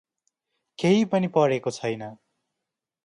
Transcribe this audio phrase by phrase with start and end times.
[0.79, 2.03] केही पनि पढेको छैन।